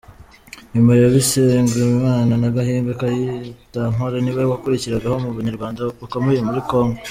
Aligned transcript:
Nyuma 0.73 0.91
ya 1.01 1.09
Bisengimana, 1.13 2.33
na 2.41 2.49
Gahiga, 2.55 2.93
Kayitankore 2.99 4.17
niwe 4.21 4.43
wakurikiragaho 4.51 5.15
mu 5.25 5.29
banyarwanda 5.37 5.79
bakomeye 5.99 6.41
muri 6.47 6.61
Congo. 6.69 6.99